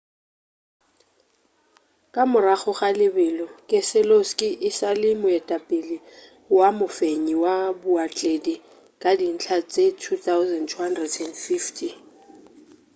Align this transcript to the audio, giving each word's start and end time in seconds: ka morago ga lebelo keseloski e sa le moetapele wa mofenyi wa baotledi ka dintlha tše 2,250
ka 2.13 2.21
morago 2.31 2.71
ga 2.79 2.89
lebelo 2.99 3.45
keseloski 3.69 4.49
e 4.67 4.69
sa 4.77 4.89
le 5.01 5.09
moetapele 5.21 5.97
wa 6.57 6.67
mofenyi 6.79 7.33
wa 7.43 7.55
baotledi 7.81 8.55
ka 9.01 9.09
dintlha 9.19 9.57
tše 9.71 9.85
2,250 10.27 11.87